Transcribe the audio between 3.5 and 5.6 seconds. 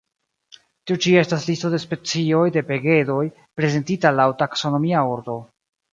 prezentita laŭ taksonomia ordo.